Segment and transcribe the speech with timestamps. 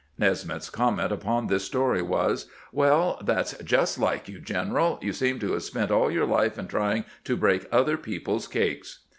[0.17, 5.37] Nesmith's comment upon this story was: "Well, that 's just like you, general; you seem
[5.37, 9.01] to have spent all your life in trying to break other people's cakes."